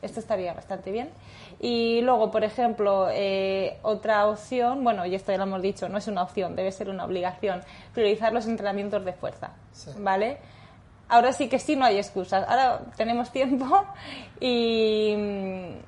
[0.03, 1.11] Esto estaría bastante bien.
[1.59, 5.97] Y luego, por ejemplo, eh, otra opción, bueno, y esto ya lo hemos dicho, no
[5.99, 7.62] es una opción, debe ser una obligación,
[7.94, 9.90] priorizar los entrenamientos de fuerza, Sí.
[9.99, 10.38] ¿vale?
[11.09, 12.47] Ahora sí que sí, no hay excusas.
[12.49, 13.66] Ahora tenemos tiempo
[14.40, 15.14] y,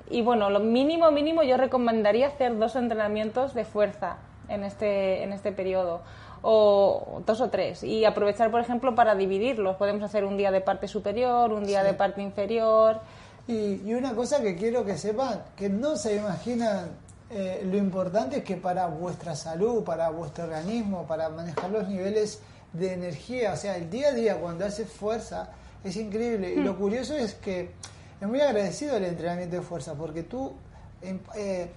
[0.09, 4.17] y bueno, lo mínimo, mínimo yo recomendaría hacer dos entrenamientos de fuerza
[4.49, 6.01] en este, en este periodo
[6.43, 9.75] o dos o tres y aprovechar, por ejemplo, para dividirlos.
[9.77, 12.99] Podemos hacer un día de parte superior, un día de parte inferior.
[13.47, 16.89] Y, y una cosa que quiero que sepan, que no se imaginan
[17.33, 22.41] eh, lo importante es que para vuestra salud, para vuestro organismo, para manejar los niveles
[22.73, 25.49] de energía, o sea, el día a día cuando haces fuerza
[25.83, 26.53] es increíble.
[26.53, 26.65] Y Hmm.
[26.65, 27.69] lo curioso es que
[28.21, 30.53] es muy agradecido el entrenamiento de fuerza, porque tú
[31.01, 31.71] em- eh,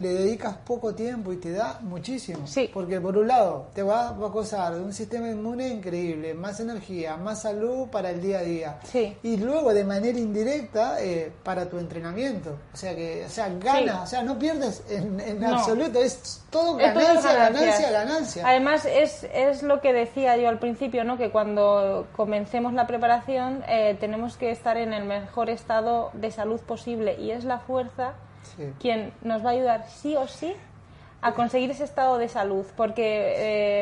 [0.00, 2.46] le dedicas poco tiempo y te da muchísimo.
[2.46, 2.68] Sí.
[2.74, 7.16] Porque por un lado te va a gozar de un sistema inmune increíble, más energía,
[7.16, 8.78] más salud para el día a día.
[8.84, 9.16] Sí.
[9.22, 12.56] Y luego de manera indirecta eh, para tu entrenamiento.
[12.72, 14.02] O sea que, o sea, ganas, Sí.
[14.02, 15.54] o sea, no pierdes en, en No.
[15.56, 17.32] absoluto, es todo Es todo ganancia, ganancias.
[17.32, 18.48] ganancia, ganancia.
[18.48, 21.16] Además, es, es lo que decía yo al principio, ¿no?
[21.18, 26.60] que cuando comencemos la preparación eh, tenemos que estar en el mejor estado de salud
[26.60, 28.14] posible y es la fuerza
[28.56, 28.64] Sí.
[28.80, 30.54] quien nos va a ayudar sí o sí
[31.20, 33.34] a conseguir ese estado de salud, porque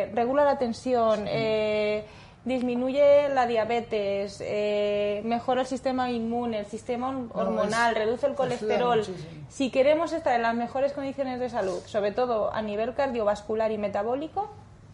[0.05, 2.05] eh, regula la tensión, eh,
[2.45, 9.05] disminuye la diabetes, eh, mejora el sistema inmune, el sistema hormonal, es- reduce el colesterol.
[9.49, 13.79] Si queremos estar en las mejores condiciones de salud, sobre todo a nivel cardiovascular y
[13.79, 14.49] metabólico,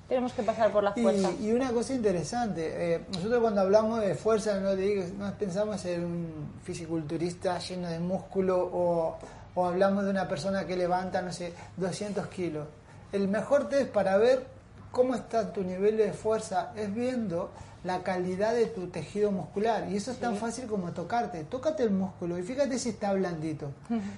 [0.09, 1.31] tenemos que pasar por la fuerza.
[1.41, 5.85] Y, y una cosa interesante, eh, nosotros cuando hablamos de fuerza no, digo, no pensamos
[5.85, 9.17] en un fisiculturista lleno de músculo o,
[9.59, 12.69] o hablamos de una persona que levanta, no sé, 200 kilos.
[13.11, 14.47] El mejor test para ver
[14.93, 17.51] cómo está tu nivel de fuerza es viendo
[17.83, 19.89] la calidad de tu tejido muscular.
[19.91, 21.43] Y eso es tan fácil como tocarte.
[21.43, 23.73] Tócate el músculo y fíjate si está blandito.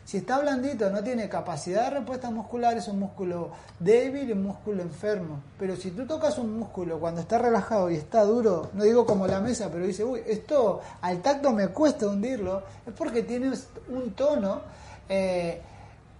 [0.04, 4.42] Si está blandito, no tiene capacidad de respuesta muscular, es un músculo débil y un
[4.42, 5.40] músculo enfermo.
[5.58, 9.26] Pero si tú tocas un músculo cuando está relajado y está duro, no digo como
[9.26, 14.12] la mesa, pero dice, uy, esto al tacto me cuesta hundirlo, es porque tienes un
[14.12, 14.60] tono.
[15.10, 15.60] Eh,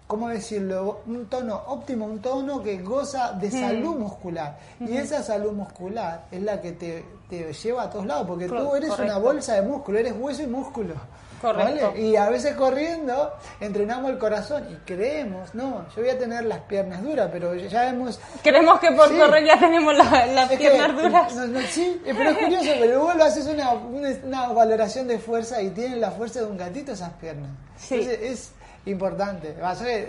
[0.07, 1.01] ¿cómo decirlo?
[1.07, 4.59] Un tono óptimo, un tono que goza de salud muscular.
[4.81, 8.75] Y esa salud muscular es la que te, te lleva a todos lados, porque tú
[8.75, 10.95] eres una bolsa de músculo, eres hueso y músculo.
[11.41, 11.87] Correcto.
[11.93, 12.01] ¿vale?
[12.03, 16.59] Y a veces corriendo entrenamos el corazón y creemos, no, yo voy a tener las
[16.63, 18.21] piernas duras, pero ya hemos...
[18.43, 19.17] Creemos que por Sí.
[19.17, 21.35] correr ya tenemos la- las Es que, piernas duras.
[21.37, 25.19] no, no, sí, pero es curioso, pero luego lo haces una, una, una valoración de
[25.19, 27.49] fuerza y tienen la fuerza de un gatito esas piernas.
[27.79, 27.95] Sí.
[27.95, 28.53] Entonces es
[28.87, 29.55] importante.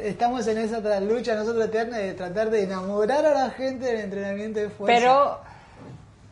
[0.07, 4.60] Estamos en esa lucha nosotros eterna de tratar de enamorar a la gente del entrenamiento
[4.60, 4.99] de fuerza.
[4.99, 5.39] Pero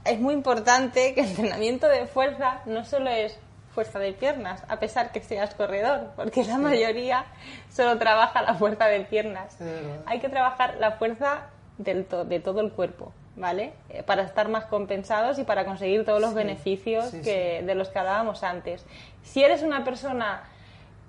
[0.06, 3.38] es muy importante que el entrenamiento de fuerza no solo es
[3.76, 7.26] fuerza de piernas, a pesar que seas corredor, porque la mayoría
[7.72, 9.56] solo trabaja la fuerza de piernas.
[9.58, 9.66] Sí.
[10.06, 11.42] Hay que trabajar la fuerza
[11.78, 13.74] del to- de todo el cuerpo, ¿vale?
[13.90, 17.76] Eh, Para estar más compensados y para conseguir todos los Sí, beneficios sí, que, de
[17.76, 18.84] los que hablábamos antes.
[19.24, 20.44] Si eres una persona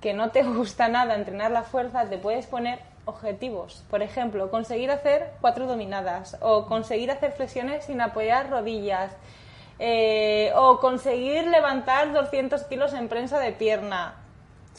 [0.01, 3.85] que no te gusta nada entrenar la fuerza, te puedes poner objetivos.
[3.91, 9.13] Por ejemplo, conseguir hacer cuatro dominadas o conseguir hacer flexiones sin apoyar rodillas
[9.79, 14.15] eh, o conseguir levantar 200 kilos en prensa de pierna.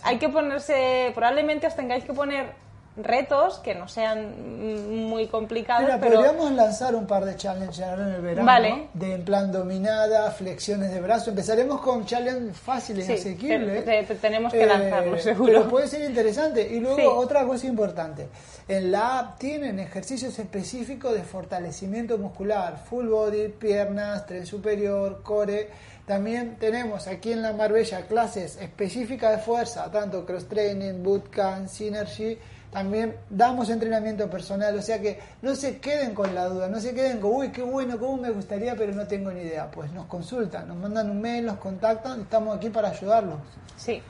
[0.04, 2.54] Hay que ponerse, probablemente os tengáis que poner
[2.98, 5.84] retos que no sean muy complicados.
[5.84, 8.46] Mira, pero podríamos lanzar un par de challenges ahora en el verano.
[8.46, 8.88] Vale.
[8.94, 11.30] De en plan dominada, flexiones de brazo.
[11.30, 13.86] Empezaremos con challenges fáciles y Sí, asequibles.
[13.86, 15.54] te- te- tenemos que lanzarlo, seguro.
[15.54, 16.68] Pero puede ser interesante.
[16.70, 17.04] Y luego Sí.
[17.08, 18.28] otra cosa importante.
[18.68, 22.78] En la app tienen ejercicios específicos de fortalecimiento muscular.
[22.90, 25.70] Full body, piernas, tren superior, core.
[26.06, 32.38] También tenemos aquí en la Marbella clases específicas de fuerza, tanto cross training, bootcamp, synergy.
[32.72, 36.94] También damos entrenamiento personal, o sea que no se queden con la duda, no se
[36.96, 39.70] queden con, uy, qué bueno, cómo me gustaría, pero no tengo ni idea.
[39.70, 43.40] Pues nos consultan, nos mandan un mail, nos contactan, estamos aquí para ayudarlos.
[43.76, 44.02] sí.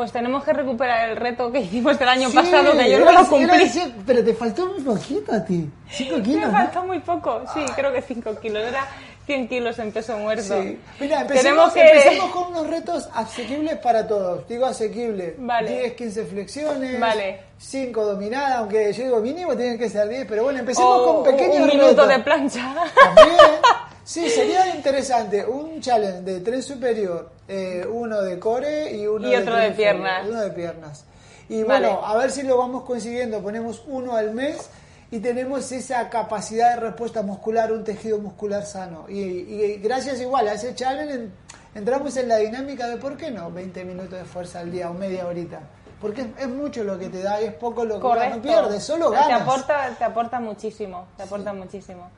[0.00, 3.12] Pues tenemos que recuperar el reto que hicimos el año Sí, pasado, que yo no
[3.12, 3.58] lo cumplí.
[3.58, 5.68] decir, pero te faltó muy poquito a ti.
[5.90, 6.52] 5 Me kilos, ¿no?
[6.52, 8.62] faltó muy poco, sí, creo que 5 kilos.
[8.66, 8.88] Era
[9.26, 10.42] 100 kilos en peso muerto.
[10.58, 10.80] Sí.
[11.00, 11.80] Mira, Tenemos empecemos, que...
[11.82, 14.48] empecemos con unos retos asequibles para todos.
[14.48, 15.34] Digo asequible.
[15.38, 15.68] Vale.
[15.80, 16.98] 10, 15 flexiones.
[16.98, 17.40] Vale.
[17.58, 21.56] 5 dominadas, aunque yo digo mínimo tienen que ser 10, pero bueno, empecemos con pequeños
[21.60, 22.08] un minuto retos.
[22.08, 22.74] de plancha.
[23.04, 23.36] También.
[24.10, 29.36] Sí, sería interesante un challenge de tren superior, eh, uno de core y uno Y
[29.36, 30.22] otro de piernas.
[30.24, 31.04] inferior, Uno de piernas.
[31.48, 31.86] Y Vale.
[31.86, 33.40] bueno, a ver si lo vamos consiguiendo.
[33.40, 34.68] Ponemos uno al mes
[35.12, 39.04] y tenemos esa capacidad de respuesta muscular, un tejido muscular sano.
[39.08, 41.32] Y, y gracias igual a ese challenge en-
[41.76, 44.94] entramos en la dinámica de por qué no 20 minutos de fuerza al día o
[44.94, 45.60] media horita.
[46.00, 48.82] Porque es, es mucho lo que te da y es poco lo que no pierdes,
[48.82, 49.42] solo Te ganas.
[49.42, 52.08] aporta, te aporta muchísimo, te aporta muchísimo.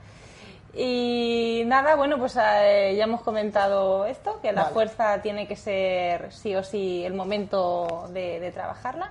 [0.74, 4.74] Y nada, bueno, pues eh, ya hemos comentado esto, que la Vale.
[4.74, 9.10] fuerza tiene que ser sí o sí el momento de, de trabajarla.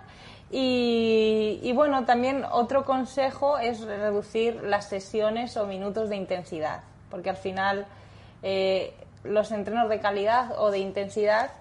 [0.49, 7.29] Y, y bueno, también otro consejo es reducir las sesiones o minutos de intensidad, porque
[7.29, 7.85] al final
[8.43, 8.93] eh,
[9.23, 11.51] los entrenos de calidad o de intensidad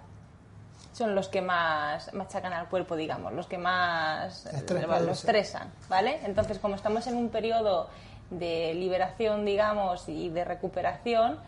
[0.93, 5.07] son los que más machacan al cuerpo, digamos, los que más produce.
[5.07, 6.19] lo estresan, ¿vale?
[6.25, 7.89] Entonces, como estamos en un periodo
[8.31, 11.39] de liberación, digamos, y de recuperación,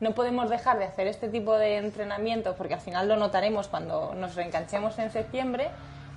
[0.00, 4.14] no podemos dejar de hacer este tipo de entrenamiento porque al final lo notaremos cuando
[4.14, 5.68] nos reenganchemos en septiembre,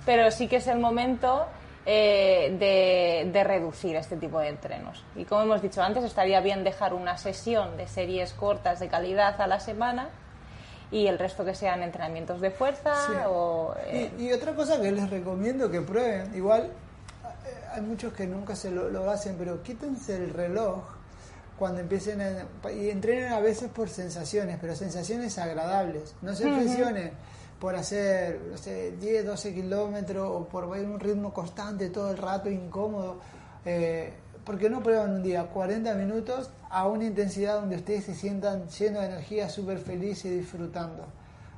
[0.04, 1.46] pero sí que es el momento
[1.84, 5.04] eh, de, de reducir este tipo de entrenos.
[5.14, 9.40] Y como hemos dicho antes, estaría bien dejar una sesión de series cortas de calidad
[9.40, 10.08] a la semana
[10.90, 13.12] y el resto que sean entrenamientos de fuerza Sí.
[13.28, 13.74] o...
[13.86, 16.70] eh, Y, y otra cosa que les recomiendo que prueben, igual
[17.76, 20.82] hay muchos que nunca se lo, lo hacen, pero quítense el reloj
[21.58, 26.14] cuando empiecen a, y entrenen a veces por sensaciones, pero sensaciones agradables.
[26.22, 27.12] No se presionen
[27.60, 32.10] por hacer, no sé, 10, 12 kilómetros o por ir a un ritmo constante todo
[32.10, 33.18] el rato, incómodo.
[33.64, 34.12] Eh,
[34.44, 38.68] ¿Por qué no prueban un día 40 minutos a una intensidad donde ustedes se sientan
[38.68, 41.06] llenos de energía, súper felices y disfrutando?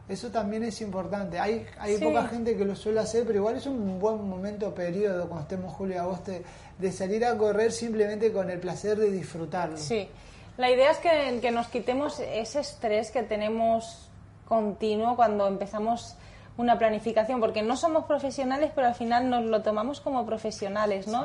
[0.08, 1.38] Eso también es importante.
[1.38, 2.04] Hay, hay Sí.
[2.04, 5.74] poca gente que lo suele hacer, pero igual es un buen momento, periodo, cuando estemos
[5.74, 6.44] julio y agosto, de-
[6.78, 9.76] de salir a correr simplemente con el placer de disfrutarlo.
[9.76, 10.08] Sí,
[10.56, 14.08] la idea es que, que nos quitemos ese estrés que tenemos
[14.46, 16.16] continuo cuando empezamos
[16.56, 21.24] una planificación, porque no somos profesionales, pero al final nos lo tomamos como profesionales, ¿no?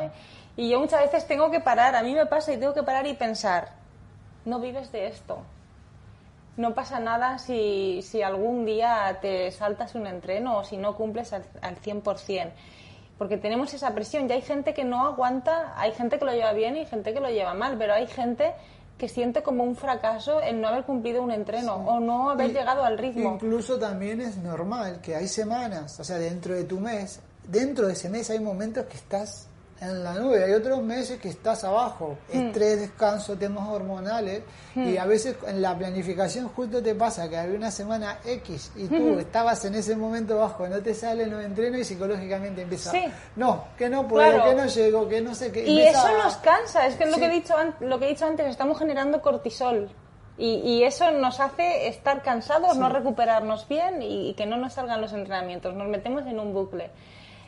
[0.57, 3.07] Y yo muchas veces tengo que parar, a mí me pasa y tengo que parar
[3.07, 3.69] y pensar,
[4.45, 5.39] no vives de esto.
[6.55, 11.33] No pasa nada si, si algún día te saltas un entreno o si no cumples
[11.33, 12.51] al, al 100%.
[13.17, 16.53] Porque tenemos esa presión y hay gente que no aguanta, hay gente que lo lleva
[16.53, 18.53] bien y gente que lo lleva mal, pero hay gente
[18.97, 22.53] que siente como un fracaso el no haber cumplido un entreno o no haber Y-
[22.53, 23.33] llegado al ritmo.
[23.33, 27.93] Incluso también es normal que hay semanas, o sea, dentro de tu mes, dentro de
[27.93, 29.47] ese mes hay momentos que estás
[29.89, 32.47] en la nube, hay otros meses que estás abajo, Hmm.
[32.47, 34.43] estrés, descanso, temas hormonales,
[34.75, 38.87] y a veces en la planificación justo te pasa que había una semana X y
[38.87, 39.19] tú Hmm.
[39.19, 43.03] estabas en ese momento bajo, no te salen los entrenos y psicológicamente empieza, Sí.
[43.35, 44.49] no, que no puedo, Claro.
[44.49, 45.65] que no llego, que no sé qué.
[45.67, 48.09] Y eso a- nos cansa, es que es lo, que he dicho, lo que he
[48.09, 49.89] dicho antes, estamos generando cortisol.
[50.35, 54.73] Y, y eso nos hace estar cansados, no recuperarnos bien y, y que no nos
[54.73, 56.89] salgan los entrenamientos, nos metemos en un bucle.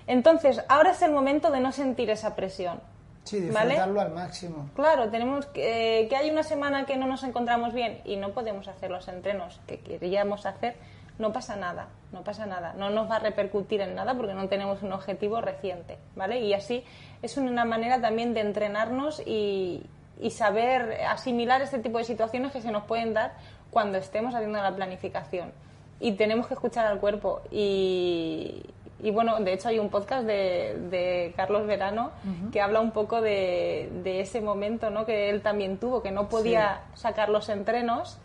[0.08, 2.80] Entonces, ahora es el momento de no sentir esa presión.
[3.24, 3.70] Sí, ¿vale?
[3.70, 4.70] disfrutarlo al máximo.
[4.76, 8.34] Claro, tenemos que, eh, que hay una semana que no nos encontramos bien y no
[8.34, 10.76] podemos hacer los entrenos que queríamos hacer,
[11.18, 14.48] no pasa nada, no pasa nada, no nos va a repercutir en nada porque no
[14.48, 16.40] tenemos un objetivo reciente, ¿vale?
[16.42, 16.84] Y así
[17.24, 19.88] es una manera también de entrenarnos y,
[20.20, 23.34] y saber asimilar este tipo de situaciones que se nos pueden dar
[23.72, 25.52] cuando estemos haciendo la planificación.
[26.00, 28.64] Y tenemos que escuchar al cuerpo y,
[29.06, 32.12] y bueno, de hecho hay un podcast de, de Carlos Verano
[32.52, 35.06] que habla un poco de, de ese momento ¿no?
[35.06, 38.18] que él también tuvo, que no podía sacar los entrenos,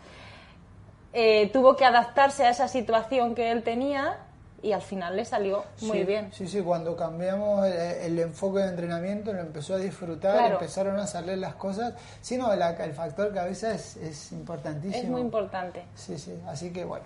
[1.12, 4.18] eh, tuvo que adaptarse a esa situación que él tenía
[4.62, 6.32] y al final le salió muy Sí, bien.
[6.32, 10.54] Sí, sí, cuando cambiamos el, el enfoque de entrenamiento, lo empezó a disfrutar, Claro.
[10.54, 11.94] empezaron a salir las cosas.
[12.20, 15.02] Sí, no, la- el factor cabeza es, es importantísimo.
[15.02, 15.82] Es muy importante.
[15.94, 17.04] Sí, sí, así que bueno.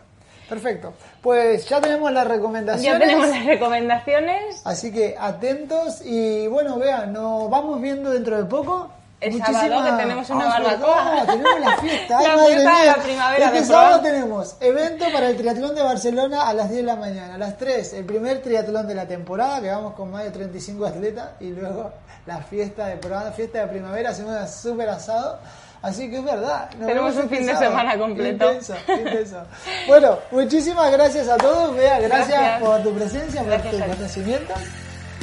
[0.49, 0.93] Perfecto.
[1.23, 2.85] Pues ya tenemos las recomendaciones.
[2.93, 4.61] Ya tenemos las recomendaciones.
[4.65, 8.91] Así que atentos y bueno, vean, nos vamos viendo dentro de poco.
[9.21, 11.25] El sábado que tenemos una Ah, barbacoa.
[11.27, 12.19] tenemos la fiesta.
[12.21, 15.75] Ay, La madre fiesta de la primavera Este de sábado tenemos evento para el triatlón
[15.75, 17.35] de Barcelona a las 10 de la mañana.
[17.37, 20.85] A las 3, el primer triatlón de la temporada, que vamos con más de 35
[20.85, 21.31] atletas.
[21.41, 21.91] Y luego
[22.27, 25.39] la fiesta de Proan, fiesta de primavera, hacemos un súper asado.
[25.85, 26.69] Así que es verdad.
[26.79, 28.47] Tenemos un fin de semana completo.
[28.53, 29.45] Intenso, intenso.
[29.87, 31.77] Bueno, muchísimas gracias a todos.
[31.77, 32.61] Bea, gracias, Gracias.
[32.63, 33.83] por tu presencia, por Gracias ti.
[33.97, 34.59] conocimientos.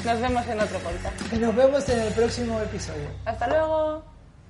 [0.06, 1.34] Nos vemos en otro podcast.
[1.34, 3.08] Y nos vemos en el próximo episodio.
[3.26, 4.04] Hasta luego.